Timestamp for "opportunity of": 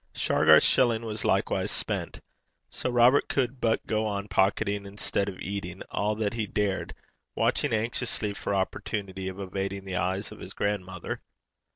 8.55-9.39